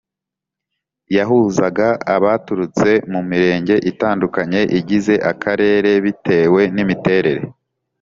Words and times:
yahuzaga 1.15 1.87
abaturutse 2.15 2.89
mu 3.11 3.21
Mirenge 3.29 3.75
itandukanye 3.91 4.61
igize 4.79 5.13
Akarere 5.31 5.91
bitewe 6.05 6.61
n 6.75 6.77
imiterere 6.83 7.43